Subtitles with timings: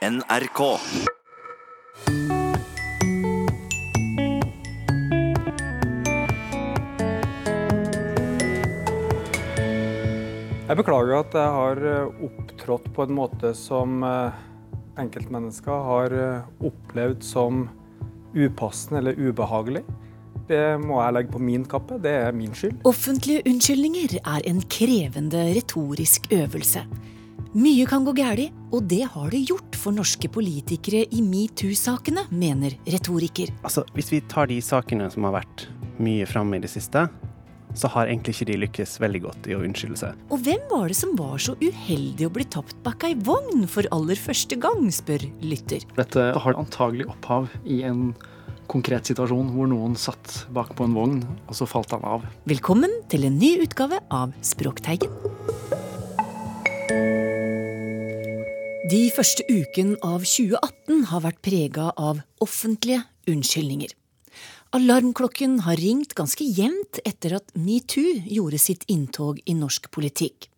[0.00, 0.60] NRK.
[10.70, 14.40] Jeg beklager at jeg har eh, opptrådt på en måte som eh,
[15.04, 17.66] enkeltmennesker har eh, opplevd som
[18.32, 19.84] upassende eller ubehagelig.
[20.48, 22.00] Det må jeg legge på min kappe.
[22.00, 22.80] Det er min skyld.
[22.88, 26.88] Offentlige unnskyldninger er en krevende retorisk øvelse.
[27.50, 32.76] Mye kan gå galt, og det har det gjort for norske politikere i metoo-sakene, mener
[32.84, 33.52] retoriker.
[33.64, 35.66] Altså, Hvis vi tar de sakene som har vært
[36.00, 37.08] mye framme i det siste,
[37.74, 40.24] så har egentlig ikke de lykkes veldig godt i å unnskylde seg.
[40.34, 43.86] Og hvem var det som var så uheldig å bli tapt bak ei vogn for
[43.94, 45.86] aller første gang, spør lytter.
[45.98, 48.10] Dette har antagelig opphav i en
[48.70, 52.26] konkret situasjon hvor noen satt bak på en vogn, og så falt han av.
[52.50, 55.29] Velkommen til en ny utgave av Språkteigen.
[58.90, 63.92] De første uken av 2018 har vært prega av offentlige unnskyldninger.
[64.74, 70.48] Alarmklokken har ringt ganske jevnt etter at metoo gjorde sitt inntog i norsk politikk.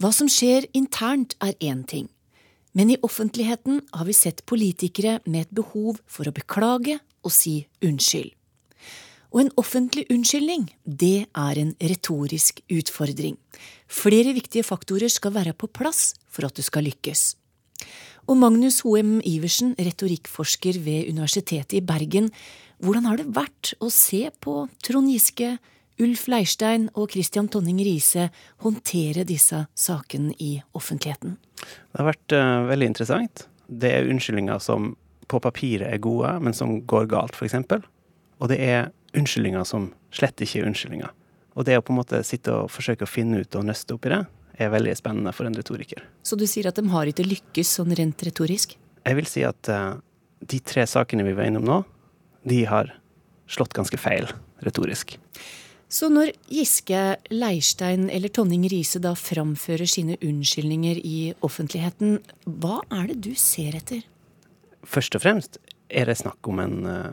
[0.00, 2.06] Hva som skjer internt er én ting,
[2.72, 7.58] men i offentligheten har vi sett politikere med et behov for å beklage og si
[7.84, 8.30] unnskyld.
[9.34, 13.36] Og en offentlig unnskyldning, det er en retorisk utfordring.
[13.84, 17.34] Flere viktige faktorer skal være på plass for at du skal lykkes.
[18.30, 22.30] Og Magnus Hoem Iversen, retorikkforsker ved Universitetet i Bergen,
[22.80, 25.56] hvordan har det vært å se på Trond Giske,
[26.00, 28.30] Ulf Leirstein og Christian Tonning Riise
[28.64, 31.36] håndtere disse sakene i offentligheten?
[31.60, 33.44] Det har vært uh, veldig interessant.
[33.68, 34.94] Det er unnskyldninger som
[35.30, 37.58] på papiret er gode, men som går galt, f.eks.
[38.40, 41.12] Og det er unnskyldninger som slett ikke er unnskyldninger.
[41.58, 44.08] Og det å på en måte sitte og forsøke å finne ut og nøste opp
[44.08, 44.22] i det,
[44.60, 46.04] er veldig spennende for en retoriker.
[46.22, 48.76] Så du sier at de har ikke lykkes sånn rent retorisk?
[49.06, 49.96] Jeg vil si at uh,
[50.40, 51.80] de tre sakene vi var innom nå,
[52.48, 52.92] de har
[53.50, 54.28] slått ganske feil
[54.64, 55.16] retorisk.
[55.90, 63.10] Så når Giske, Leirstein eller Tonning Riise da framfører sine unnskyldninger i offentligheten, hva er
[63.10, 64.04] det du ser etter?
[64.86, 65.58] Først og fremst,
[65.90, 67.10] er det snakk om en uh,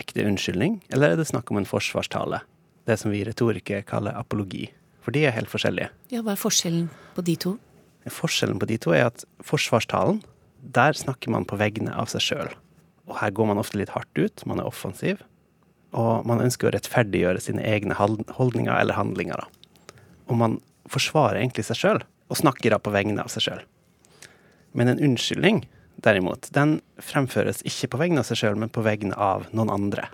[0.00, 2.40] ekte unnskyldning, eller er det snakk om en forsvarstale?
[2.88, 4.70] Det som vi retorikere kaller apologi.
[5.04, 5.90] For de er helt forskjellige.
[6.12, 7.56] Ja, Hva er forskjellen på de to?
[8.08, 10.22] Forskjellen på de to er at forsvarstalen,
[10.62, 12.52] der snakker man på vegne av seg sjøl.
[13.08, 15.22] Og her går man ofte litt hardt ut, man er offensiv.
[15.96, 19.44] Og man ønsker å rettferdiggjøre sine egne holdninger eller handlinger.
[20.28, 20.58] Og man
[20.88, 23.64] forsvarer egentlig seg sjøl, og snakker da på vegne av seg sjøl.
[24.76, 25.62] Men en unnskyldning,
[26.04, 30.08] derimot, den fremføres ikke på vegne av seg sjøl, men på vegne av noen andre.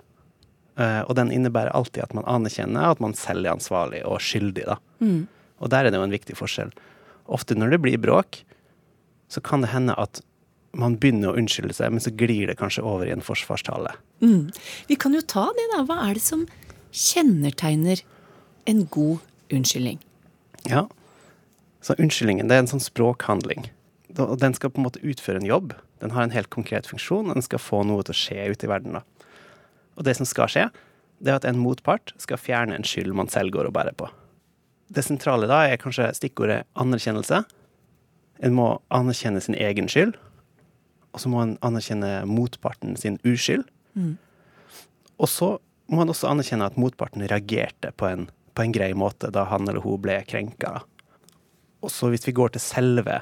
[0.75, 4.65] Uh, og den innebærer alltid at man anerkjenner at man selv er ansvarlig og skyldig,
[4.67, 4.75] da.
[4.99, 5.23] Mm.
[5.63, 6.73] Og der er det jo en viktig forskjell.
[7.31, 8.41] Ofte når det blir bråk,
[9.31, 10.19] så kan det hende at
[10.75, 13.95] man begynner å unnskylde seg, men så glir det kanskje over i en forsvarstale.
[14.19, 14.51] Mm.
[14.89, 15.85] Vi kan jo ta det, da.
[15.87, 16.43] Hva er det som
[16.91, 18.03] kjennetegner
[18.67, 19.23] en god
[19.55, 20.01] unnskyldning?
[20.67, 20.85] Ja,
[21.85, 23.69] så unnskyldningen det er en sånn språkhandling.
[24.15, 25.75] Den skal på en måte utføre en jobb.
[26.01, 28.67] Den har en helt konkret funksjon, og den skal få noe til å skje ute
[28.67, 28.97] i verden.
[28.97, 29.03] da.
[29.95, 30.67] Og det som skal skje,
[31.23, 34.09] det er at en motpart skal fjerne en skyld man selv går og bærer på.
[34.91, 37.43] Det sentrale da er kanskje stikkordet anerkjennelse.
[38.45, 40.13] En må anerkjenne sin egen skyld,
[41.15, 43.63] og så må en anerkjenne motparten sin uskyld.
[43.95, 44.17] Mm.
[45.15, 45.55] Og så
[45.87, 49.69] må han også anerkjenne at motparten reagerte på en, på en grei måte da han
[49.69, 50.81] eller hun ble krenka.
[51.85, 53.21] Og så hvis vi går til selve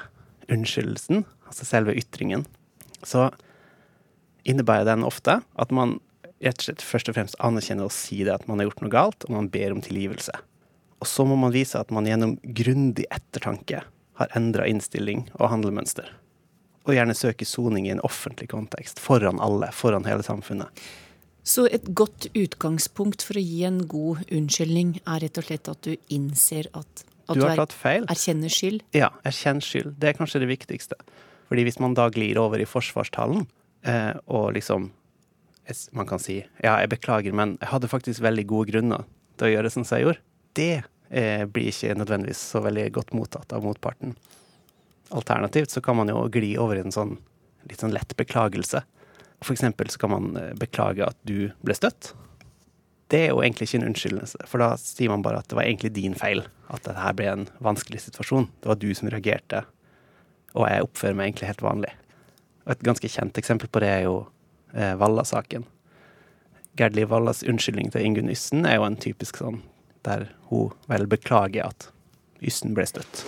[0.50, 2.44] unnskyldelsen, altså selve ytringen,
[3.04, 3.28] så
[4.48, 5.98] innebærer den ofte at man
[6.44, 8.92] rett og slett først og fremst anerkjenne og si det at man har gjort noe
[8.92, 10.34] galt, og man ber om tilgivelse.
[11.00, 13.82] Og så må man vise at man gjennom grundig ettertanke
[14.20, 16.12] har endra innstilling og handlemønster
[16.84, 20.84] og gjerne søke soning i en offentlig kontekst, foran alle, foran hele samfunnet.
[21.44, 25.80] Så et godt utgangspunkt for å gi en god unnskyldning er rett og slett at
[25.84, 28.06] du innser at, at du, har tatt feil.
[28.12, 28.84] erkjenner skyld?
[28.96, 29.96] Ja, erkjenn skyld.
[30.00, 31.00] Det er kanskje det viktigste.
[31.50, 33.44] Fordi hvis man da glir over i forsvarstalen,
[33.88, 34.90] eh, og liksom
[35.96, 39.06] Man kan si ja, jeg beklager, men jeg hadde faktisk veldig gode grunner
[39.38, 40.24] til å gjøre sånn som jeg gjorde.
[40.54, 40.72] Det
[41.08, 44.12] eh, blir ikke nødvendigvis så veldig godt mottatt av motparten.
[45.14, 47.16] Alternativt så kan man jo gli over i en sånn
[47.68, 48.82] litt sånn lett beklagelse.
[49.44, 52.12] For eksempel så kan man eh, beklage at du ble støtt.
[53.12, 55.66] Det er jo egentlig ikke en unnskyldelse, for da sier man bare at det var
[55.66, 56.44] egentlig din feil.
[56.72, 58.48] At dette ble en vanskelig situasjon.
[58.62, 59.64] Det var du som reagerte,
[60.54, 61.92] og jeg oppfører meg egentlig helt vanlig.
[62.64, 64.22] Og et ganske kjent eksempel på det er jo
[64.76, 65.64] eh, Valla-saken.
[66.76, 69.62] Gerd Liv Vallas unnskyldning til Ingunn Yssen er jo en typisk sånn
[70.04, 71.88] der hun vel beklager at
[72.44, 73.22] Yssen ble støtt.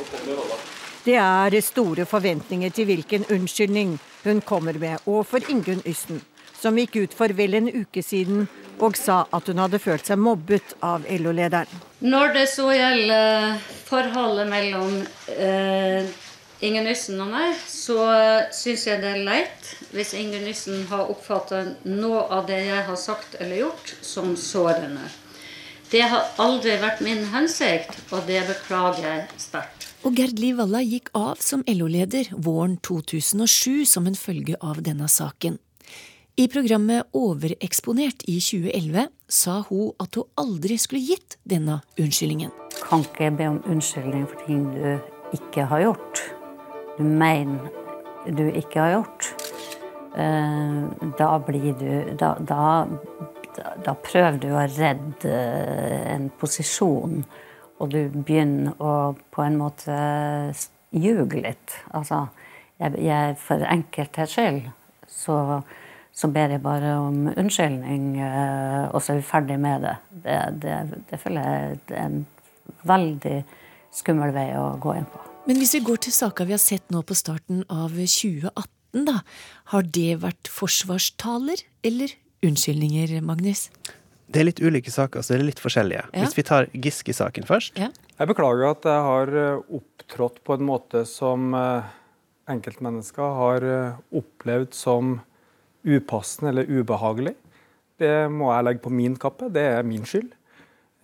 [1.06, 3.94] Det er store forventninger til hvilken unnskyldning
[4.24, 6.20] hun kommer med overfor Ingunn Yssen,
[6.58, 8.48] som gikk ut for vel en uke siden
[8.82, 11.70] og sa at hun hadde følt seg mobbet av LO-lederen.
[12.04, 13.56] Når det så gjelder
[13.86, 14.98] forholdet mellom
[15.32, 16.10] eh,
[16.64, 17.98] Ingunn Nissen og meg, så
[18.56, 22.96] syns jeg det er leit hvis Inger Nissen har oppfatta noe av det jeg har
[22.96, 25.04] sagt eller gjort, som sårende.
[25.92, 29.84] Det har aldri vært min hensikt, og det beklager jeg sterkt.
[30.08, 35.10] Og Gerd Liv Valla gikk av som LO-leder våren 2007 som en følge av denne
[35.12, 35.58] saken.
[36.40, 42.52] I programmet Overeksponert i 2011 sa hun at hun aldri skulle gitt denne unnskyldningen.
[42.80, 46.26] Kan ikke be om unnskyldning for ting du ikke har gjort.
[46.96, 47.70] Du mener
[48.26, 49.32] du ikke har gjort.
[50.16, 52.86] Eh, da blir du Da, da,
[53.84, 55.34] da prøver du å redde
[56.14, 57.24] en posisjon
[57.76, 58.92] og du begynner å
[59.32, 59.96] på en måte
[60.96, 61.76] ljuge litt.
[61.96, 62.26] Altså,
[62.80, 64.62] jeg, jeg, for enkelthets skyld
[65.10, 65.60] så,
[66.12, 69.94] så, ber jeg bare om unnskyldning, eh, og så er vi ferdig med det.
[70.24, 72.20] Det, det, det føler jeg er en
[72.88, 73.38] veldig
[73.96, 75.35] skummel vei å gå inn på.
[75.46, 79.20] Men hvis vi går til saka vi har sett nå på starten av 2018, da.
[79.70, 82.14] Har det vært forsvarstaler eller
[82.46, 83.68] unnskyldninger, Magnus?
[84.26, 86.02] Det er litt ulike saker, så det er litt forskjellige.
[86.10, 86.24] Ja.
[86.24, 87.78] Hvis vi tar Giske-saken først.
[87.78, 87.92] Ja.
[88.16, 91.94] Jeg beklager at jeg har eh, opptrådt på en måte som eh,
[92.50, 95.18] enkeltmennesker har eh, opplevd som
[95.86, 97.36] upassende eller ubehagelig.
[98.02, 99.52] Det må jeg legge på min kappe.
[99.54, 100.32] Det er min skyld.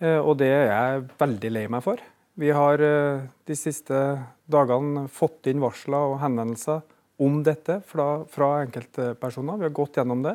[0.03, 2.01] Og det er jeg veldig lei meg for.
[2.33, 2.81] Vi har
[3.45, 3.97] de siste
[4.49, 6.81] dagene fått inn varsler og henvendelser
[7.21, 9.59] om dette fra, fra enkeltpersoner.
[9.59, 10.33] Vi har gått gjennom det.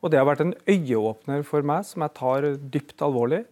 [0.00, 3.44] Og det har vært en øyeåpner for meg som jeg tar dypt alvorlig,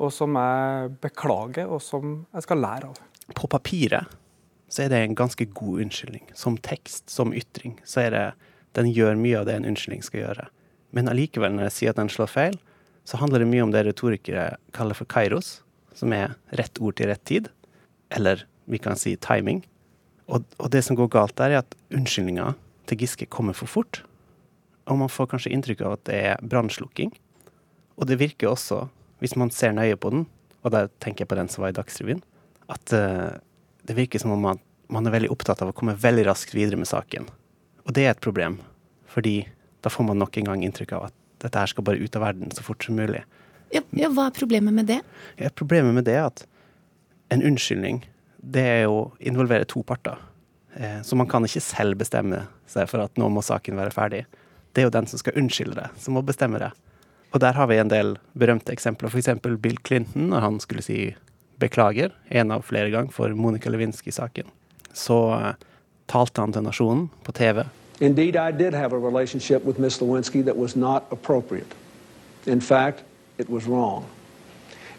[0.00, 3.00] og som jeg beklager, og som jeg skal lære av.
[3.36, 4.16] På papiret
[4.70, 6.28] så er det en ganske god unnskyldning.
[6.38, 8.28] Som tekst, som ytring, så er det
[8.78, 10.44] Den gjør mye av det en unnskyldning skal gjøre.
[10.94, 12.58] Men allikevel, når jeg sier at den slår feil,
[13.02, 15.64] så handler det mye om det retorikere kaller for kairos,
[15.96, 17.50] som er rett ord til rett tid.
[18.14, 19.64] Eller vi kan si timing.
[20.30, 22.52] Og, og det som går galt der, er at unnskyldninga
[22.90, 24.02] til Giske kommer for fort
[24.90, 27.12] og man får kanskje inntrykk av at det er brannslukking.
[28.00, 28.82] Og det virker også,
[29.22, 30.26] hvis man ser nøye på den,
[30.64, 32.22] og der tenker jeg på den som var i Dagsrevyen,
[32.70, 33.38] at uh,
[33.86, 34.60] det virker som om man,
[34.92, 37.28] man, er veldig opptatt av å komme veldig raskt videre med saken.
[37.86, 38.58] Og det er et problem,
[39.10, 39.44] fordi
[39.84, 42.26] da får man nok en gang inntrykk av at dette her skal bare ut av
[42.26, 43.22] verden så fort som mulig.
[43.74, 45.00] Ja, ja Hva er problemet med det?
[45.38, 46.44] Ja, problemet med det er at
[47.30, 48.02] en unnskyldning,
[48.42, 50.18] det er å involvere to parter.
[50.74, 54.24] Eh, så man kan ikke selv bestemme seg for at nå må saken være ferdig
[54.72, 56.70] det er jo den som skal unnskylde det, som må bestemme det.
[57.30, 59.30] Og der har vi en del berømte eksempler, f.eks.
[59.42, 61.14] Bill Clinton, når han skulle si
[61.60, 64.48] beklager, en av flere ganger, for Monica Lewinsky-saken.
[64.94, 65.52] Så eh,
[66.10, 67.64] talte han til nasjonen på TV.
[68.00, 71.74] Indeed, I did have a relationship with Miss Lewinsky that was not appropriate.
[72.46, 73.04] In fact,
[73.40, 74.04] it was wrong.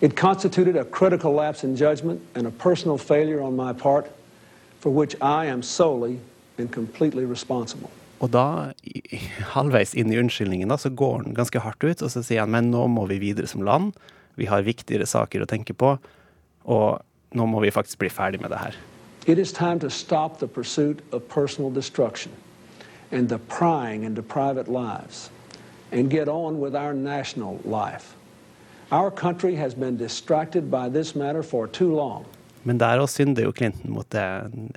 [0.02, 4.12] It constituted a critical lapse in judgment and a personal failure on my part
[4.80, 6.20] for which I am solely
[6.58, 7.90] and completely responsible.
[8.22, 8.74] Og da,
[9.56, 12.54] halvveis inn i unnskyldningen, da, så går han ganske hardt ut, og så sier han
[12.54, 13.96] men nå må vi videre som land.
[14.38, 15.96] Vi har viktigere saker å tenke på,
[16.70, 17.02] og
[17.38, 18.78] nå må vi faktisk bli ferdig med det her.
[19.26, 22.32] It is time to stop the pursuit of personal destruction
[23.12, 25.30] and the prying into private lives
[25.92, 28.16] and get on with our national life.
[28.92, 32.26] Our country has been distracted by this matter for too long.
[32.68, 34.24] Men der òg synder jo Clinton mot det,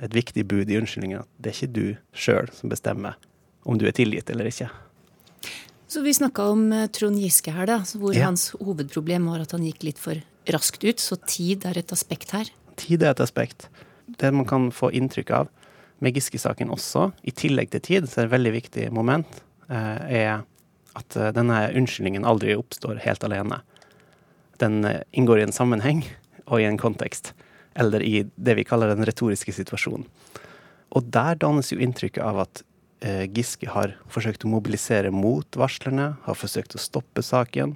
[0.01, 1.25] et viktig bud i unnskyldningen.
[1.25, 3.19] At det er ikke du sjøl som bestemmer
[3.67, 4.69] om du er tilgitt eller ikke.
[5.91, 8.29] Så vi snakka om eh, Trond Giske her, da, hvor ja.
[8.29, 10.23] hans hovedproblem var at han gikk litt for
[10.55, 11.03] raskt ut.
[11.03, 12.49] Så tid er et aspekt her?
[12.79, 13.67] Tid er et aspekt.
[14.07, 15.51] Det man kan få inntrykk av
[16.03, 20.23] med Giske-saken også, i tillegg til tid, så er det et veldig viktig moment, eh,
[20.23, 20.33] er
[20.95, 23.59] at eh, denne unnskyldningen aldri oppstår helt alene.
[24.61, 26.05] Den inngår i en sammenheng
[26.45, 27.33] og i en kontekst,
[27.75, 30.05] eller i det vi kaller den retoriske situasjonen.
[30.95, 32.63] Og der dannes jo inntrykket av at
[33.05, 37.75] Eh, Giske har forsøkt å mobilisere mot varslerne, har forsøkt å stoppe saken,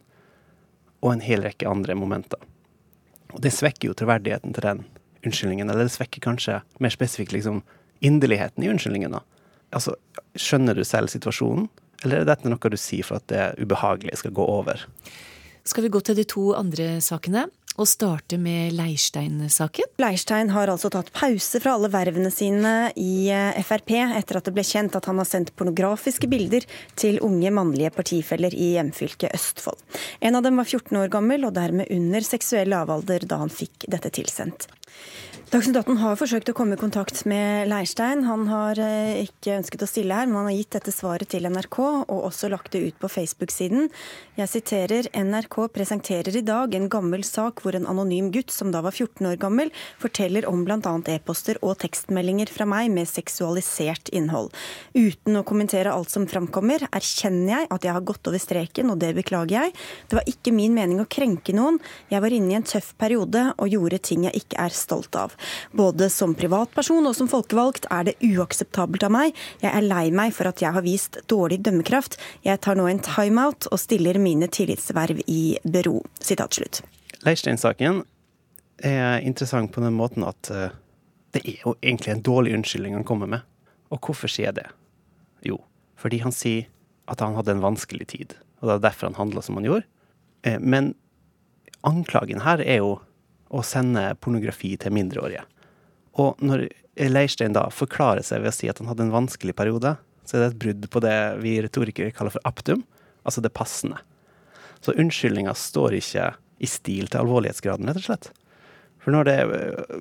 [1.03, 2.39] og en hel rekke andre momenter.
[3.36, 4.86] Og det svekker jo troverdigheten til den
[5.27, 7.62] unnskyldningen, eller det svekker kanskje mer spesifikt liksom
[8.01, 9.19] inderligheten i unnskyldningen.
[9.75, 9.98] Altså,
[10.39, 11.67] Skjønner du selv situasjonen,
[12.03, 14.86] eller er dette noe du sier for at det ubehagelige skal gå over?
[15.69, 17.47] Skal vi gå til de to andre sakene?
[17.79, 19.88] og starte med Leirstein-saken.
[20.01, 24.53] Leirstein har altså tatt pause fra alle vervene sine i eh, Frp etter at det
[24.57, 26.67] ble kjent at han har sendt pornografiske bilder
[26.99, 29.79] til unge mannlige partifeller i hjemfylket Østfold.
[30.19, 33.88] En av dem var 14 år gammel og dermed under seksuell lavalder da han fikk
[33.88, 34.67] dette tilsendt.
[35.50, 38.20] Dagsnytt 18 har forsøkt å komme i kontakt med Leirstein.
[38.27, 41.48] Han har eh, ikke ønsket å stille her, men han har gitt dette svaret til
[41.50, 43.88] NRK, og også lagt det ut på Facebook-siden.
[44.38, 48.84] Jeg siterer NRK presenterer i dag en gammel sak hvor en anonym gutt som da
[48.86, 50.94] var 14 år gammel, forteller om bl.a.
[51.15, 54.53] e-poster og tekstmeldinger fra meg med seksualisert innhold.
[54.94, 59.01] Uten å kommentere alt som framkommer, erkjenner jeg at jeg har gått over streken, og
[59.01, 59.74] det beklager jeg.
[60.13, 61.82] Det var ikke min mening å krenke noen.
[62.13, 65.38] Jeg var inne i en tøff periode og gjorde ting jeg ikke er stolt av.
[65.72, 69.38] Både som privatperson og som folkevalgt er det uakseptabelt av meg.
[69.63, 72.19] Jeg er lei meg for at jeg har vist dårlig dømmekraft.
[72.46, 76.00] Jeg tar nå en timeout og stiller mine tillitsverv i bero.
[76.24, 76.81] Sitat slutt.
[77.25, 78.03] Leirstein-saken
[78.86, 80.69] er interessant på den måten at uh,
[81.36, 83.43] det er jo egentlig en dårlig unnskyldning han kommer med.
[83.91, 84.69] Og hvorfor sier jeg det?
[85.46, 85.60] Jo,
[86.00, 86.69] fordi han sier
[87.10, 89.88] at han hadde en vanskelig tid, og det er derfor han handla som han gjorde.
[90.48, 90.93] Uh, men
[91.88, 92.98] anklagen her er jo
[93.50, 95.46] å sende pornografi til mindreårige.
[96.22, 96.68] Og når
[97.10, 99.96] Leirstein da forklarer seg ved å si at han hadde en vanskelig periode,
[100.27, 102.84] så er det et brudd på det vi retorikere kaller for aptum,
[103.24, 104.01] altså det passende.
[104.84, 108.29] Så unnskyldninga står ikke i stil til alvorlighetsgraden, rett og slett.
[109.00, 109.38] For det,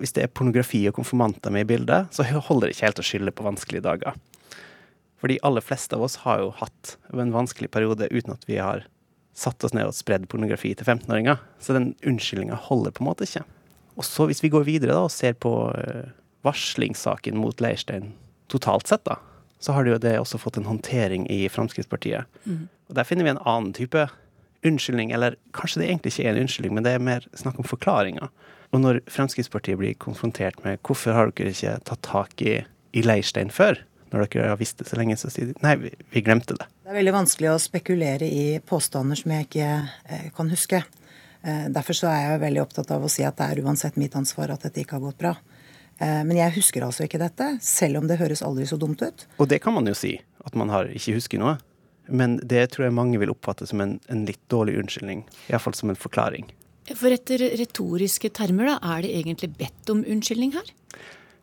[0.02, 3.07] hvis det er pornografi og konfirmanter med i bildet, så holder det ikke helt å
[3.07, 4.19] skylde på vanskelige dager.
[5.19, 8.59] For de aller fleste av oss har jo hatt en vanskelig periode uten at vi
[8.62, 8.85] har
[9.38, 11.38] satt oss ned og spredd pornografi til 15-åringer.
[11.62, 13.45] Så den unnskyldninga holder på en måte ikke.
[13.99, 16.11] Og så hvis vi går videre da og ser på uh,
[16.47, 18.12] varslingssaken mot Leirstein
[18.50, 19.18] totalt sett, da,
[19.62, 22.26] så har det jo det også fått en håndtering i Fremskrittspartiet.
[22.47, 22.68] Mm.
[22.88, 24.07] Og Der finner vi en annen type
[24.66, 27.66] unnskyldning, eller kanskje det egentlig ikke er en unnskyldning, men det er mer snakk om
[27.66, 28.30] forklaringer.
[28.75, 32.59] Og når Fremskrittspartiet blir konfrontert med hvorfor har dere ikke tatt tak i,
[32.92, 33.80] i Leirstein før,
[34.12, 36.68] når dere har visst det så lenge, så sier de nei, vi, vi, glemte det.
[36.84, 39.68] Det er veldig vanskelig å spekulere i påstander som jeg ikke
[40.08, 40.82] eh, kan huske.
[41.42, 44.16] Eh, derfor så er jeg veldig opptatt av å si at det er uansett mitt
[44.18, 45.34] ansvar at dette ikke har gått bra.
[45.98, 49.26] Eh, men jeg husker altså ikke dette, selv om det høres aldri så dumt ut.
[49.38, 51.58] Og det kan man jo si, at man har ikke husker noe.
[52.08, 55.26] Men det tror jeg mange vil oppfatte som en, en litt dårlig unnskyldning.
[55.50, 56.48] Iallfall som en forklaring.
[56.88, 60.70] For etter retoriske termer, da, er det egentlig bedt om unnskyldning her?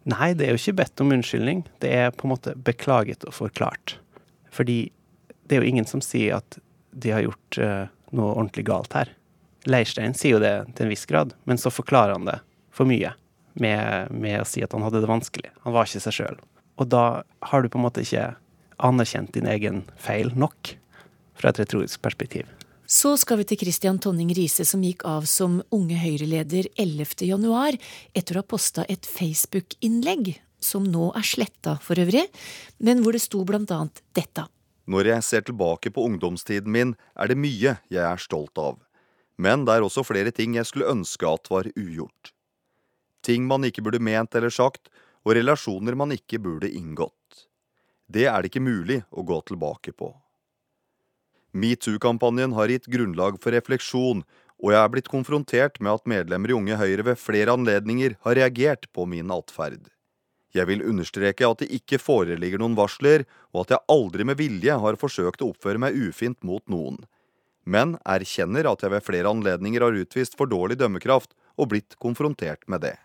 [0.06, 1.64] Nei, det er jo ikke bedt om unnskyldning.
[1.82, 3.98] Det er på en måte beklaget og forklart.
[4.54, 4.92] Fordi
[5.46, 6.60] det er jo ingen som sier at
[6.96, 9.10] de har gjort uh, noe ordentlig galt her.
[9.66, 12.38] Leirstein sier jo det til en viss grad, men så forklarer han det
[12.76, 13.16] for mye
[13.58, 15.50] med, med å si at han hadde det vanskelig.
[15.66, 16.40] Han var ikke seg sjøl.
[16.78, 17.06] Og da
[17.50, 18.36] har du på en måte ikke
[18.86, 20.76] anerkjent din egen feil nok
[21.40, 22.46] fra et retorisk perspektiv.
[22.86, 27.80] Så skal vi til Christian Tonning Riise, som gikk av som Unge Høyre-leder 11.11
[28.14, 32.28] etter å ha posta et Facebook-innlegg, som nå er sletta for øvrig,
[32.78, 34.46] men hvor det sto annet dette.
[34.86, 38.78] Når jeg ser tilbake på ungdomstiden min, er det mye jeg er stolt av.
[39.38, 42.34] Men det er også flere ting jeg skulle ønske at var ugjort.
[43.26, 44.94] Ting man ikke burde ment eller sagt,
[45.26, 47.48] og relasjoner man ikke burde inngått.
[48.06, 50.14] Det er det ikke mulig å gå tilbake på.
[51.56, 54.26] Metoo-kampanjen har gitt grunnlag for refleksjon,
[54.60, 58.38] og jeg er blitt konfrontert med at medlemmer i Unge Høyre ved flere anledninger har
[58.40, 59.88] reagert på min atferd.
[60.56, 64.78] Jeg vil understreke at det ikke foreligger noen varsler, og at jeg aldri med vilje
[64.84, 67.02] har forsøkt å oppføre meg ufint mot noen,
[67.66, 72.64] men erkjenner at jeg ved flere anledninger har utvist for dårlig dømmekraft og blitt konfrontert
[72.72, 72.96] med det.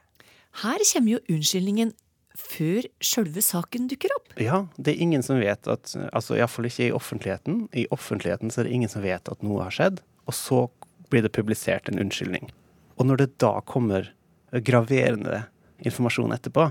[0.63, 1.95] Her kommer jo unnskyldningen
[2.39, 4.35] før sjølve saken dukker opp?
[4.41, 7.65] Ja, det er ingen som vet at altså Iallfall ikke i offentligheten.
[7.75, 10.03] I offentligheten så er det ingen som vet at noe har skjedd.
[10.31, 10.65] Og så
[11.11, 12.53] blir det publisert en unnskyldning.
[13.01, 14.13] Og når det da kommer
[14.51, 15.45] graverende
[15.87, 16.71] informasjon etterpå,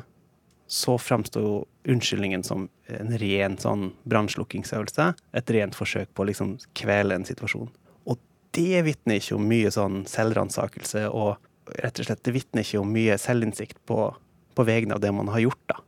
[0.70, 1.54] så framstår jo
[1.89, 5.08] unnskyldningen som en ren sånn brannslukkingsøvelse.
[5.34, 7.72] Et rent forsøk på å liksom kvele en situasjon.
[8.06, 8.22] Og
[8.56, 11.39] det vitner ikke om mye sånn selvransakelse, og
[11.82, 14.12] rett og slett det vitner ikke om mye selvinnsikt på
[14.60, 15.80] på vegne av det man har gjort, da.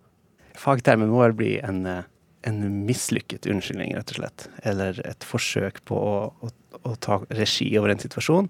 [0.61, 2.07] Fagtermen må vel bli en, eh,
[2.47, 4.47] en mislykket unnskyldning, rett og slett.
[4.63, 6.51] Eller et forsøk på å, å,
[6.87, 8.49] å ta regi over en situasjon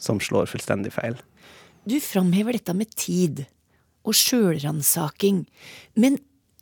[0.00, 1.18] som slår fullstendig feil.
[1.84, 3.44] Du framhever dette med tid
[4.06, 5.44] og sjølransaking.
[6.00, 6.18] Men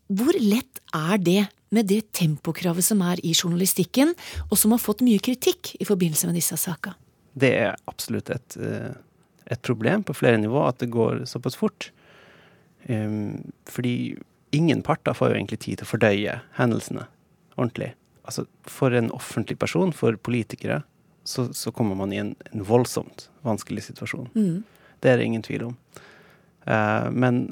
[0.08, 1.42] hvor lett er det
[1.74, 4.14] med det tempokravet som er i journalistikken,
[4.48, 6.96] og som har fått mye kritikk i forbindelse med disse sakene?
[7.38, 8.96] Det er absolutt et, eh,
[9.46, 11.90] et problem på flere nivå at det går såpass fort.
[13.68, 13.94] Fordi
[14.54, 17.04] ingen parter får jo egentlig tid til å fordøye hendelsene
[17.58, 17.90] ordentlig.
[18.28, 20.82] Altså, for en offentlig person, for politikere,
[21.24, 24.28] så, så kommer man i en, en voldsomt vanskelig situasjon.
[24.34, 24.62] Mm.
[25.00, 25.74] Det er det ingen tvil om.
[26.68, 27.48] Uh, men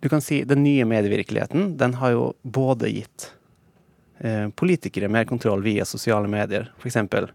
[0.00, 3.30] du kan si den nye medievirkeligheten, den har jo både gitt
[4.24, 6.70] uh, politikere mer kontroll via sosiale medier.
[6.78, 7.30] For eksempel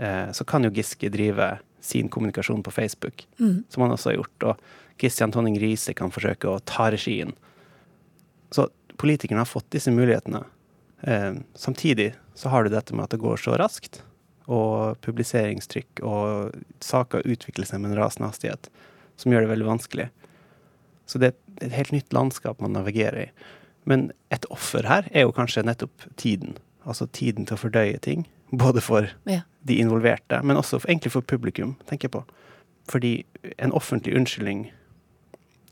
[0.00, 3.64] uh, så kan jo Giske drive sin kommunikasjon på Facebook, Mm.
[3.68, 4.42] som han også har gjort.
[4.42, 4.60] Og
[4.98, 7.32] Christian Tonning Riise kan forsøke å ta regien.
[8.50, 10.44] Så politikerne har fått disse mulighetene.
[11.02, 14.02] Eh, samtidig så har du dette med at det går så raskt,
[14.48, 18.68] og publiseringstrykk og saker utvikler seg med en rasende hastighet,
[19.16, 20.08] som gjør det veldig vanskelig.
[21.06, 23.30] Så det er et helt nytt landskap man navigerer i.
[23.84, 26.56] Men et offer her er jo kanskje nettopp tiden.
[26.86, 28.26] Altså tiden til å fordøye ting.
[28.50, 29.40] Både for Ja.
[29.66, 32.24] de involverte, men også for, egentlig for publikum, tenker jeg på.
[32.88, 33.24] Fordi
[33.58, 34.70] en offentlig unnskyldning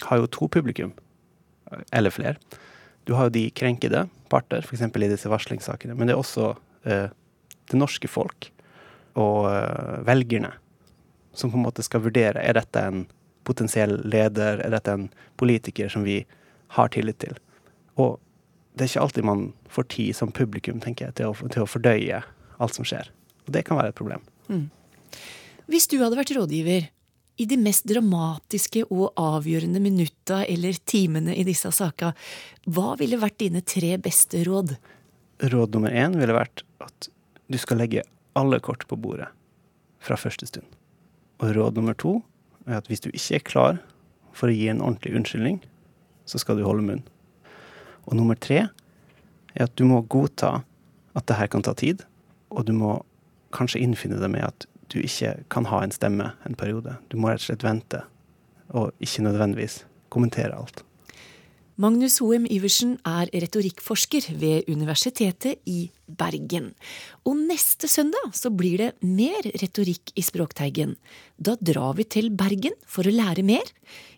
[0.02, 0.92] har jo to publikum,
[1.92, 2.36] eller flere.
[3.06, 4.82] Du har jo de krenkede parter, f.eks.
[4.82, 7.08] i disse varslingssakene, men det er også eh,
[7.70, 8.50] det norske folk
[9.14, 10.52] og eh, velgerne
[11.34, 13.06] som på en måte skal vurdere er dette en
[13.44, 16.24] potensiell leder, er dette en politiker som vi
[16.68, 17.36] har tillit til.
[17.96, 18.18] Og
[18.74, 21.68] det er ikke alltid man får tid som publikum tenker jeg, til å, til å
[21.68, 22.22] fordøye
[22.62, 23.10] alt som skjer.
[23.46, 24.24] Og det kan være et problem.
[24.48, 24.68] Mm.
[25.70, 26.90] Hvis du hadde vært rådgiver
[27.34, 32.12] i de mest dramatiske og avgjørende minutta eller timene i disse saka,
[32.70, 34.76] hva ville vært dine tre beste råd?
[35.50, 37.08] Råd nummer én ville vært at
[37.50, 38.04] du skal legge
[38.38, 39.28] alle kort på bordet
[40.04, 40.66] fra første stund.
[41.42, 42.20] Og råd nummer to
[42.68, 43.82] er at hvis du ikke er klar
[44.34, 45.60] for å gi en ordentlig unnskyldning,
[46.24, 47.02] så skal du holde munn.
[48.08, 48.66] Og nummer tre
[49.54, 50.60] er at du må godta
[51.14, 52.02] at det her kan ta tid,
[52.54, 52.96] og du må
[53.54, 56.96] kanskje innfinne deg med at du ikke kan ha en stemme en periode.
[57.10, 58.02] Du må rett og slett vente,
[58.74, 59.82] og ikke nødvendigvis
[60.14, 60.84] kommentere alt.
[61.74, 66.68] Magnus Hoem Iversen er retorikkforsker ved Universitetet i Bergen.
[67.26, 70.94] Og neste søndag så blir det mer retorikk i Språkteigen.
[71.34, 73.66] Da drar vi til Bergen for å lære mer.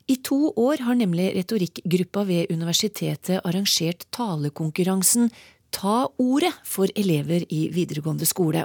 [0.04, 5.32] I to år har nemlig retorikkgruppa ved universitetet arrangert talekonkurransen
[5.74, 8.64] Ta ordet for elever i videregående skole,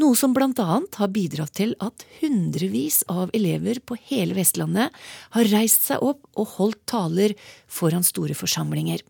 [0.00, 4.92] noe som blant annet har bidratt til at hundrevis av elever på hele Vestlandet
[5.36, 9.00] har reist seg opp og holdt taler foran store forsamlinger.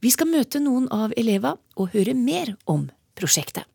[0.00, 3.66] Vi skal møte noen av eleva og høre mer om prosjektet.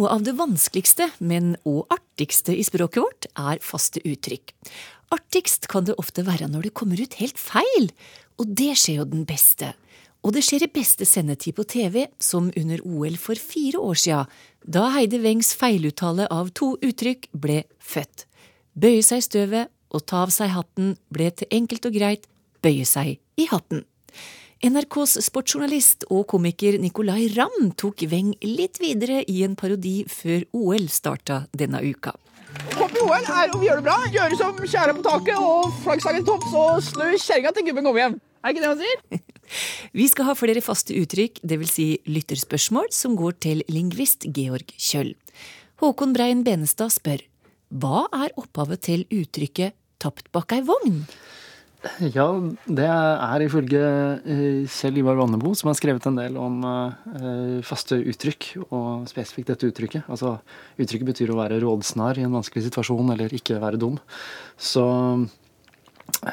[0.00, 4.54] Noe av det vanskeligste, men òg artigste i språket vårt, er faste uttrykk.
[5.12, 7.90] Artigst kan det ofte være når det kommer ut helt feil,
[8.40, 9.74] og det skjer jo den beste.
[10.24, 14.22] Og det skjer i beste sendetid på TV, som under OL for fire år sia,
[14.64, 18.24] da Heide Wengs feiluttale av to uttrykk ble født.
[18.72, 22.24] Bøye seg i støvet og ta av seg hatten ble til enkelt og greit
[22.64, 23.84] bøye seg i hatten.
[24.60, 30.84] NRKs sportsjournalist og komiker Nicolay Ramm tok Weng litt videre i en parodi før OL
[30.92, 32.12] starta denne uka.
[32.76, 35.70] Hopp i OL er om vi gjør det bra, gjøre som kjæra på taket og
[35.80, 38.18] flaggsangen topps og snø kjerringa til gubben kommer hjem.
[38.44, 39.24] Er ikke det han sier?
[39.98, 41.72] Vi skal ha flere faste uttrykk, dvs.
[41.72, 45.14] Si lytterspørsmål, som går til lingvist Georg Kjøll.
[45.80, 47.24] Håkon Brein Benestad spør
[47.80, 51.04] hva er opphavet til uttrykket 'tapt bak ei vogn'?
[52.12, 52.26] Ja,
[52.68, 57.96] det er ifølge eh, Kjell Ivar Vannebo, som har skrevet en del om eh, faste
[57.96, 60.10] uttrykk, og spesifikt dette uttrykket.
[60.12, 60.34] Altså,
[60.76, 63.96] uttrykket betyr å være rådsnar i en vanskelig situasjon, eller ikke være dum.
[64.60, 64.84] Så,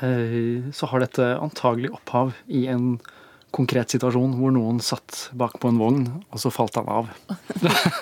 [0.02, 2.98] eh, så har dette antagelig opphav i en
[3.56, 7.10] konkret situasjon hvor noen satt bak på en vogn, og så falt han av.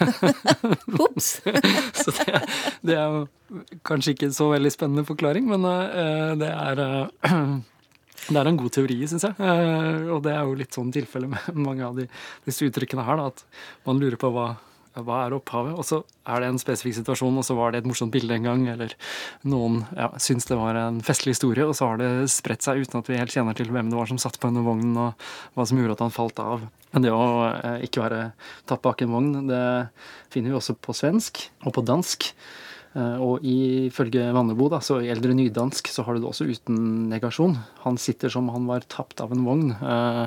[1.06, 1.30] Ops!
[2.02, 2.42] så det,
[2.86, 3.22] det er
[3.88, 7.58] kanskje ikke så veldig spennende forklaring, men uh, det er uh,
[8.32, 9.38] det er en god teori, syns jeg.
[9.38, 12.08] Uh, og det er jo litt sånn tilfelle med mange av de,
[12.48, 13.22] disse uttrykkene her.
[13.22, 14.54] Da, at man lurer på hva,
[15.04, 15.76] hva er opphavet?
[15.76, 18.48] Og så er det en spesifikk situasjon, og så var det et morsomt bilde en
[18.48, 18.96] gang, eller
[19.48, 23.02] noen ja, syns det var en festlig historie, og så har det spredt seg uten
[23.02, 25.28] at vi helt kjenner til hvem det var som satt på denne vognen, og
[25.58, 26.68] hva som gjorde at han falt av.
[26.96, 28.22] Men det å eh, ikke være
[28.70, 29.66] tatt bak en vogn, det
[30.34, 32.30] finner vi også på svensk og på dansk.
[32.96, 36.78] Eh, og ifølge Vannebo, da, så i eldre nydansk, så har du det også uten
[37.12, 37.58] negasjon.
[37.84, 40.26] Han sitter som han var tapt av en vogn, eh,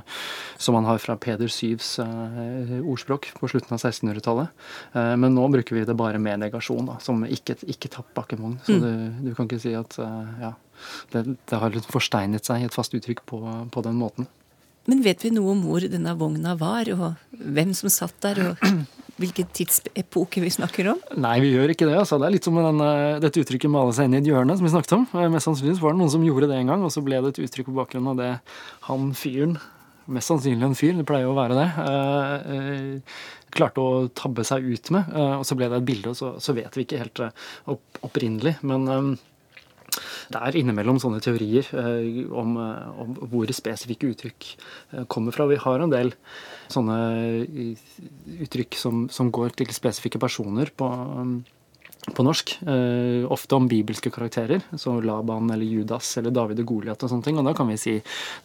[0.60, 4.52] som han har fra Peder Syvs eh, ordspråk på slutten av 1600-tallet.
[4.92, 8.36] Eh, men nå bruker vi det bare med negasjon, da, som ikke, ikke tapt bak
[8.36, 8.58] en vogn.
[8.66, 8.82] Så Mm.
[8.84, 10.52] du, du kan ikke si at eh, ja,
[11.14, 13.40] det, det har forsteinet seg i et fast uttrykk på,
[13.72, 14.28] på den måten.
[14.88, 18.68] Men vet vi noe om hvor denne vogna var, og hvem som satt der, og
[19.20, 21.00] hvilken tidsepoke vi snakker om?
[21.20, 21.96] Nei, vi gjør ikke det.
[22.00, 22.16] altså.
[22.20, 22.82] Det er litt som den,
[23.20, 25.08] dette uttrykket 'male seg inn i et hjørne', som vi snakket om.
[25.12, 27.34] Eh, Mest sannsynligvis var det noen som gjorde det en gang, og så ble det
[27.34, 28.30] et uttrykk på bakgrunnen av det
[28.88, 29.58] han fyren,
[30.08, 33.18] mest sannsynlig en fyr, det pleier jo å være det, eh, eh,
[33.52, 35.04] klarte å tabbe seg ut med.
[35.12, 37.30] Eh, og så ble det et bilde, og så, vet vi ikke helt eh,
[37.74, 38.54] opp, opprinnelig.
[38.62, 39.10] Men eh,
[40.28, 45.48] det er innimellom sånne teorier eh, om, eh, om, hvor spesifikke uttrykk eh, kommer fra.
[45.48, 46.12] Vi har en del
[46.68, 46.98] sånne
[48.44, 50.90] uttrykk som, som går til spesifikke personer på,
[52.14, 52.54] på norsk.
[52.66, 57.26] Eh, ofte om bibelske karakterer, så Laban eller Judas eller David og Goliat og sånne
[57.26, 57.40] ting.
[57.40, 57.96] Og da kan vi si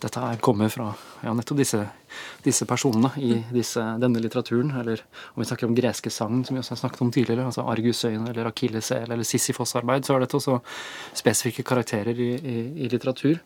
[0.04, 0.90] dette her kommer fra
[1.24, 1.84] ja, nettopp disse,
[2.46, 4.74] disse personene i disse, denne litteraturen.
[4.82, 7.68] Eller om vi snakker om greske sagn, som vi også har snakket om tidligere, altså
[7.70, 10.60] Argusøyen eller Akilleshæl eller Sisyfos-arbeid, så er dette også
[11.18, 13.40] spesifikke karakterer i, i, i litteratur.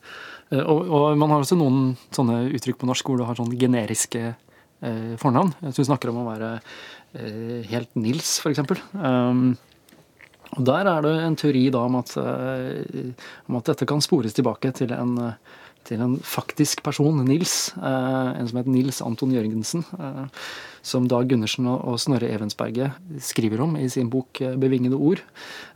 [0.50, 3.60] Eh, og, og, man har også noen sånne uttrykk på norsk hvor du har sånne
[3.60, 5.54] generiske eh, fornavn.
[5.70, 8.64] Så du snakker om å være eh, helt Nils, f.eks.
[8.94, 9.58] Um,
[10.56, 13.12] og Der er det en teori da om at, eh,
[13.48, 15.18] om at dette kan spores tilbake til en,
[15.84, 17.74] til en faktisk person, Nils.
[17.78, 19.86] Eh, en som het Nils Anton Jørgensen.
[20.88, 25.21] Eh, som Dag Gundersen og Snorre Evensberget skriver om i sin bok 'Bevingede ord'.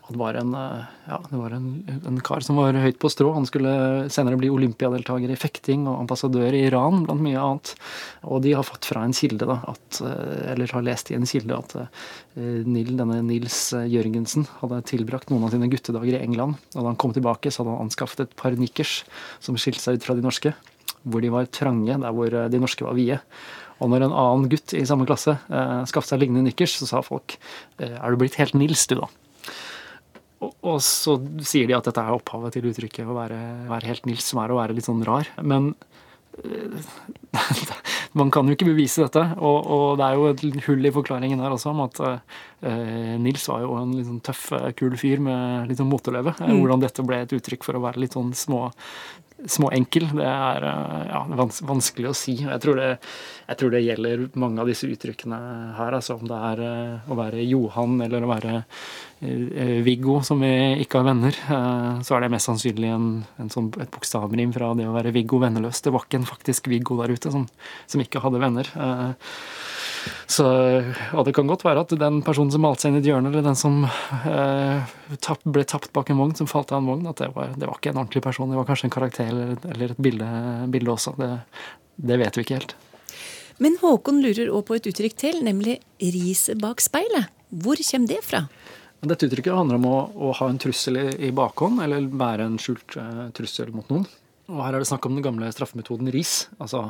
[0.08, 3.34] Han var en, eh, ja, det var en, en, kar som var høyt på strå.
[3.34, 7.76] Han skulle senere bli olympiadeltaker i fekting og ambassadør i Iran, blant mye annet.
[8.24, 11.26] Og de har fått fra en kilde, da, at, eh, eller har lest i en
[11.26, 16.60] kilde, at eh, Nil, denne Nils Jørgensen hadde tilbrakt noen av sine guttedager i England.
[16.76, 19.04] Og da han kom tilbake, så hadde han anskaffet et par nikkers
[19.40, 20.54] som skilte seg ut fra de norske.
[21.08, 23.22] Hvor de var trange, der hvor de norske var vide.
[23.82, 27.02] Og når en annen gutt i samme klasse eh, skaffet seg lignende nikkers, så sa
[27.06, 27.40] folk
[27.82, 29.10] er du blitt helt Nils, du, da?
[30.42, 33.40] Og så sier de at dette er opphavet til uttrykket å være,
[33.70, 35.30] være helt Nils, som er å være litt sånn rar.
[35.46, 35.72] Men
[36.42, 36.82] eh,
[38.20, 39.22] man kan jo ikke bevise dette.
[39.38, 42.42] Og, og, det er jo et hull i forklaringen her også om at uh,
[43.22, 44.48] Nils var jo en litt sånn tøff,
[44.80, 46.34] kul fyr med litt sånn motorløve.
[46.42, 46.58] Mm.
[46.58, 48.66] Hvordan dette ble et uttrykk for å være litt sånn små
[49.50, 50.08] småenkel.
[50.18, 50.66] Det er
[51.10, 51.22] ja,
[51.68, 52.36] vanskelig å si.
[52.44, 52.90] Jeg tror, det,
[53.48, 55.40] jeg tror, det, gjelder mange av disse uttrykkene
[55.78, 55.98] her.
[55.98, 56.64] Altså om det er
[57.08, 62.18] å være Johan eller å være eh, Viggo, som vi ikke har venner, eh, så
[62.18, 65.84] er det mest sannsynlig en, en sånn, et bokstavrim fra det å være Viggo venneløs.
[65.84, 67.48] Det var ikke en faktisk Viggo der ute som,
[67.90, 68.74] som ikke hadde venner.
[70.26, 70.46] Så,
[71.14, 73.32] og det kan godt være at den personen som malte seg inn i et hjørne,
[73.32, 77.10] eller den som eh, tapp, ble tapt bak en vogn, som falt av en vogn,
[77.12, 78.52] at det var, det var, ikke en ordentlig person.
[78.52, 80.30] Det var kanskje en karakter eller, eller et bilde,
[80.74, 81.16] bilde også.
[81.20, 81.32] Det,
[81.96, 82.76] det, vet vi ikke helt.
[83.62, 87.30] Men Håkon lurer òg på et uttrykk til, nemlig 'riset bak speilet'.
[87.52, 88.46] Hvor kommer det fra?
[89.02, 89.98] Dette uttrykket handler om å,
[90.30, 94.08] å ha en trussel i, i bakhånd, eller være en skjult eh, trussel mot noen.
[94.52, 96.48] Og her er det snakk om den gamle straffemetoden ris.
[96.60, 96.90] altså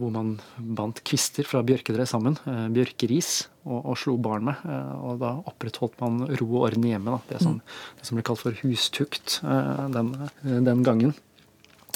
[0.00, 4.64] hvor man bandt kvister fra bjørketre sammen, eh, bjørkeris, og, og, slo barn med.
[4.66, 7.20] Eh, og da opprettholdt man ro og orden hjemme, da.
[7.30, 7.60] Det som,
[7.98, 10.10] det, som, ble kalt for hustukt eh, den,
[10.42, 11.14] den gangen.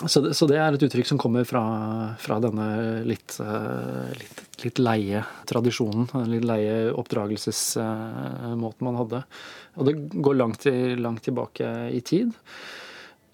[0.06, 1.62] Så det, så det, er et uttrykk som kommer fra,
[2.22, 2.68] fra denne
[3.02, 3.34] litt,
[4.14, 9.24] litt, litt leie tradisjonen, litt leie oppdragelsesmåten man hadde.
[9.74, 10.68] Og det går langt,
[11.02, 12.30] langt tilbake i tid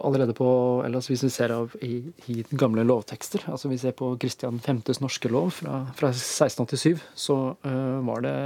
[0.02, 0.48] allerede på
[0.84, 5.00] eller Hvis vi ser av i, i, gamle lovtekster, altså vi ser på Kristian 5.s
[5.02, 8.36] norske lov fra, fra 1687, så uh, var det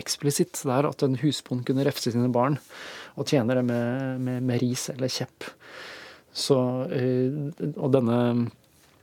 [0.00, 2.58] eksplisitt der at en husbond kunne refse sine barn
[3.16, 5.50] og tjenere med, med, med ris eller kjepp.
[6.32, 8.20] Så, uh, og denne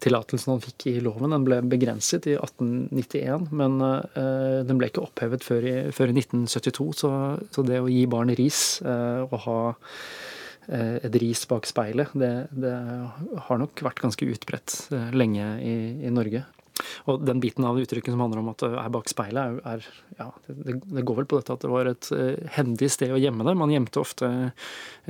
[0.02, 5.06] tillatelsen han fikk i loven, den ble begrenset i 1891, men uh, den ble ikke
[5.06, 6.90] opphevet før i, før i 1972.
[7.04, 7.12] Så,
[7.54, 9.60] så, det å gi barn ris og ha
[10.68, 12.14] et ris bak speilet.
[12.18, 12.76] Det, det,
[13.48, 15.76] har nok vært ganske utbredt eh, lenge i,
[16.08, 16.44] i, Norge.
[17.10, 19.88] Og den biten av uttrykket som handler om at det er bak speilet, er,
[20.20, 23.22] ja, det, det, går vel på dette at det var et eh, hendig sted å
[23.22, 23.58] gjemme det.
[23.58, 24.32] Man gjemte ofte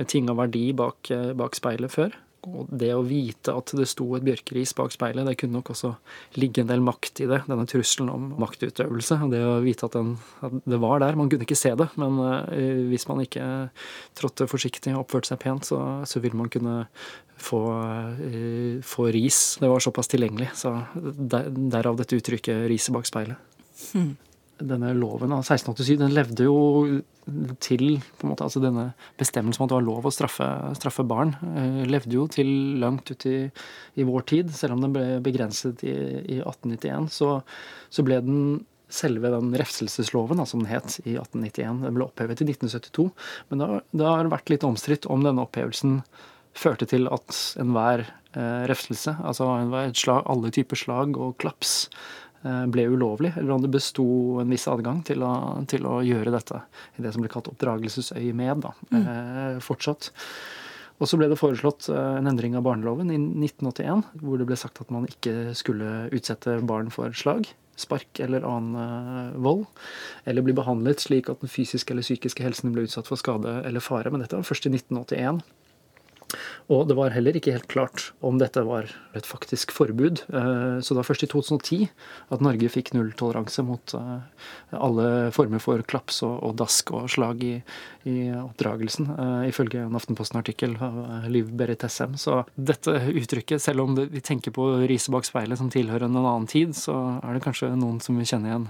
[0.08, 2.16] ting av verdi bak, bak speilet før.
[2.46, 5.90] Og det å vite at det sto et bjørkeris bak speilet, det kunne nok også
[6.38, 7.40] ligge en del makt i det.
[7.48, 9.18] Denne trusselen om maktutøvelse.
[9.32, 10.14] Det å vite at, den,
[10.46, 11.18] at det var der.
[11.18, 12.46] Man kunne ikke se det, men uh,
[12.92, 13.48] hvis man ikke
[14.18, 16.84] trådte forsiktig og oppførte seg pent, så, så ville man kunne
[17.42, 17.64] få,
[18.22, 19.58] uh, få, ris.
[19.58, 20.52] Det var såpass tilgjengelig.
[20.62, 23.44] Så der, derav dette uttrykket 'riset bak speilet'.
[23.90, 24.16] Hmm
[24.58, 26.58] denne loven av 1687 den levde jo
[27.62, 28.86] til på en måte, altså Denne
[29.20, 30.46] bestemmelsen om at det var lov å straffe,
[30.78, 32.48] straffe barn, eh, levde jo til
[32.82, 33.36] langt ut i,
[33.98, 34.54] i, vår tid.
[34.56, 35.94] Selv om den ble begrenset i,
[36.24, 37.34] i 1891, så,
[37.90, 38.40] så, ble den
[38.88, 43.10] selve den refselsesloven, som den het i 1891, den ble opphevet i 1972.
[43.50, 46.00] Men det har, det har vært litt omstridt om denne opphevelsen
[46.58, 51.90] førte til at enhver eh, refselse, altså enhver slag, alle typer slag og klaps,
[52.42, 54.04] ble ulovlig, eller om det besto
[54.38, 55.32] en viss adgang til å,
[55.70, 56.60] til å, gjøre dette
[56.96, 58.98] i det som ble kalt oppdragelsesøyemed, da, mm.
[59.02, 60.12] eh, fortsatt.
[60.98, 64.58] Og så ble det foreslått eh, en endring av barneloven i 1981, hvor det ble
[64.58, 69.66] sagt at man ikke skulle utsette barn for slag, spark eller annen eh, vold,
[70.26, 73.84] eller bli behandlet slik at den fysiske eller psykiske helsen ble utsatt for skade eller
[73.84, 74.10] fare.
[74.10, 75.42] Men dette var først i 1981.
[76.68, 80.20] Og det var heller ikke helt klart om dette var et faktisk forbud.
[80.28, 81.88] Eh, så det var først i 2010
[82.34, 84.44] at Norge fikk nulltoleranse mot eh,
[84.76, 87.54] alle former for klaps og dask og slag i,
[88.04, 92.18] i oppdragelsen, eh, ifølge en Aftenposten-artikkel av Liv Berit Essem.
[92.20, 96.50] Så dette uttrykket, selv om vi tenker på riset bak speilet som tilhører en annen
[96.50, 98.68] tid, så er det kanskje noen som vil kjenne igjen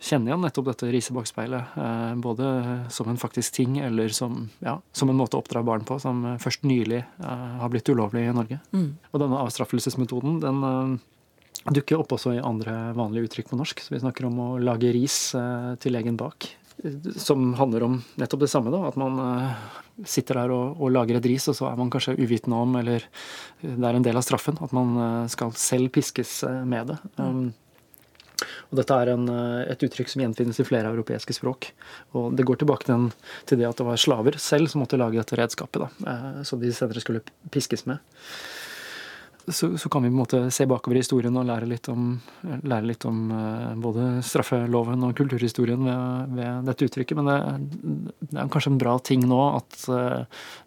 [0.00, 1.74] kjenner igjen nettopp dette riset bak speilet.
[1.76, 2.46] Eh, både
[2.94, 6.24] som en faktisk ting eller som, ja, som en måte å oppdra barn på, som
[6.42, 8.60] først nylig eh, har blitt ulovlig i Norge.
[8.72, 8.92] Mm.
[9.10, 10.94] Og denne avstraffelsesmetoden den eh,
[11.74, 13.82] dukker opp også i andre vanlige uttrykk på norsk.
[13.82, 15.18] Så vi snakker om å lage ris
[15.82, 16.46] til egen bak.
[17.18, 18.84] Som handler om nettopp det samme, da.
[18.86, 19.18] At man
[20.06, 23.02] sitter der og, og, lager et ris, og så er man kanskje uvitende om, eller
[23.60, 26.38] det er en del av straffen, at man skal selv piskes
[26.70, 27.00] med det.
[27.18, 27.48] Um,
[28.46, 31.72] og dette er en, eh, et uttrykk som gjenfinnes i flere europeiske språk.
[32.18, 33.10] Og det går tilbake til,
[33.48, 36.60] til, det at det var slaver selv som måtte lage dette redskapet, da, eh, som
[36.62, 38.02] de senere skulle piskes med.
[39.48, 42.18] Så, så, kan vi på en måte se bakover i historien og lære litt om,
[42.68, 47.16] lære litt om uh, både straffeloven og kulturhistorien ved, ved dette uttrykket.
[47.16, 47.38] Men det,
[48.26, 49.78] det, er kanskje en bra ting nå at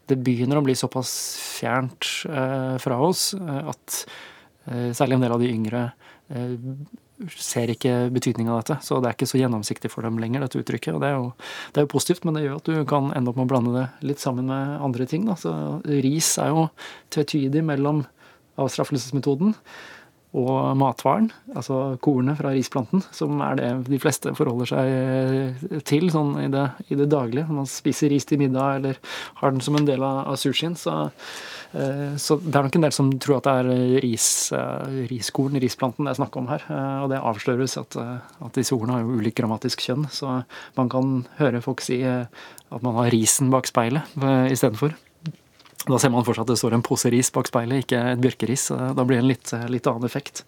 [0.09, 1.13] det begynner å bli såpass
[1.59, 2.09] fjernt
[2.81, 4.01] fra oss at
[4.65, 5.83] særlig en del av de yngre
[7.37, 8.77] ser ikke betydningen av dette.
[8.85, 10.95] Så det er ikke så gjennomsiktig for dem lenger, dette uttrykket.
[10.95, 11.29] Og det er jo,
[11.73, 13.73] det er jo positivt, men det gjør at du kan ende opp med å blande
[13.75, 15.27] det litt sammen med andre ting.
[15.29, 15.37] Da.
[15.39, 15.53] Så
[15.85, 16.67] ris er jo
[17.13, 18.05] tvetydig mellom
[18.61, 19.55] avstraffelsesmetoden
[20.31, 26.37] og matvaren, altså kornet fra risplanten, som er det de fleste forholder seg til sånn
[26.45, 27.49] i det, i det daglige.
[27.49, 29.01] Når man spiser ris til middag eller
[29.41, 31.11] har den som en del av, sushien, så
[31.71, 35.55] Eh, så det er nok en del som tror at det er ris, eh, riskorn,
[35.63, 36.65] risplanten, det er snakk om her.
[36.67, 40.09] Eh, og det avsløres at, at disse ordene har jo ulik grammatisk kjønn.
[40.11, 40.41] Så
[40.77, 44.19] man kan høre folk si at man har risen bak speilet
[44.51, 44.95] istedenfor.
[45.89, 48.69] Da ser man fortsatt at det står en pose ris bak speilet, ikke et bjørkeris.
[48.97, 50.43] Da blir det en litt, litt annen effekt.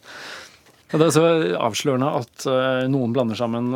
[0.93, 1.23] Det er så
[1.57, 3.71] avslørende at uh, noen blander sammen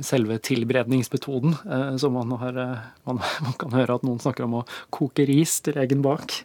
[0.00, 1.58] selve tilberedningsmetoden.
[2.00, 2.56] Så man, har,
[3.04, 4.64] man, man, kan høre at noen snakker om å
[4.94, 6.38] koke ris til egen bak.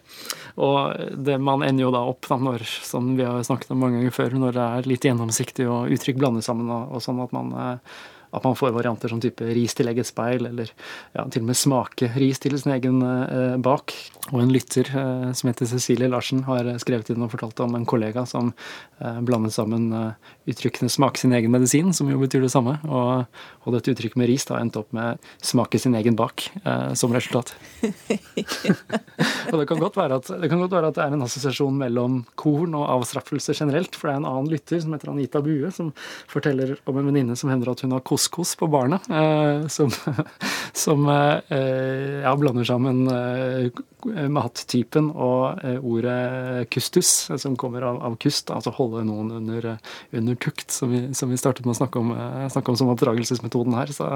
[0.60, 4.02] Og det, man ender jo da opp, da, når, som vi har snakket om mange
[4.02, 7.32] ganger før, når det er litt gjennomsiktig og uttrykk blandet sammen, og, og sånn at
[7.36, 7.56] man
[8.30, 10.70] at man får varianter som type ris til eget speil, eller
[11.16, 13.94] ja, til og med smake ris til sin egen eh, bak.
[14.30, 17.86] Og en lytter eh, som heter Cecilie Larsen, har skrevet inn og fortalt om en
[17.88, 18.52] kollega som
[19.00, 23.26] eh, blandet sammen eh, uttrykkene 'smake sin egen medisin', som jo betyr det samme, og,
[23.66, 27.12] og dette uttrykket med ris da endte opp med 'smake sin egen bak' eh, som
[27.12, 27.54] resultat.
[29.50, 31.76] og det kan, godt være at, det kan godt være at det er en assosiasjon
[31.82, 35.70] mellom korn og avstraffelse generelt, for det er en annen lytter som heter Anita Bue,
[35.74, 35.90] som
[36.30, 39.90] forteller om en venninne som hender at hun har kost couscous på barna, eh, som,
[40.72, 43.70] som eh, ja, blander sammen eh,
[44.28, 49.74] mattypen og ordet kustus, som kommer av, av kust, altså holde noen under,
[50.16, 52.14] under tukt, som vi, som vi, startet med å snakke om,
[52.48, 53.92] snakke om som oppdragelsesmetoden her.
[53.92, 54.08] Så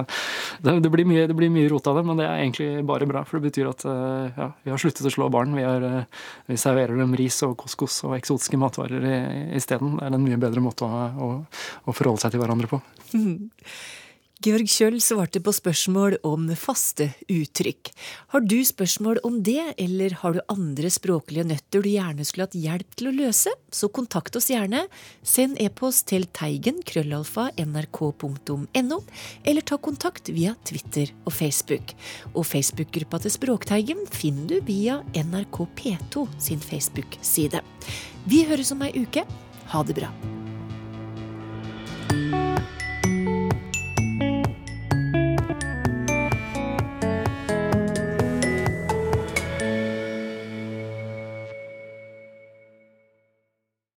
[0.65, 3.09] det, det, blir mye, det blir mye rot av det, men det er egentlig bare
[3.11, 5.53] bra, for det betyr at ja, vi har sluttet å slå barn.
[5.53, 6.07] Vi, er,
[6.49, 9.05] vi serverer dem ris og couscous og eksotiske matvarer
[9.53, 9.99] isteden.
[10.01, 11.31] Det er en mye bedre måte å, å,
[11.85, 12.81] å forholde seg til hverandre på.
[14.45, 17.89] Georg Kjøll svarte på spørsmål om faste uttrykk.
[18.35, 22.59] Har du spørsmål om det, eller har du andre språklige nøtter du gjerne skulle hatt
[22.59, 24.83] hjelp til å løse, så kontakt oss gjerne.
[25.25, 29.01] Send e-post til teigen krøllalfa nrk.no,
[29.49, 31.97] eller ta kontakt via Twitter og Facebook.
[32.35, 37.65] Og Facebook-gruppa til Språkteigen finner du via NRK P2 sin Facebook-side.
[38.29, 39.25] Vi høres om ei uke.
[39.73, 40.13] Ha det bra.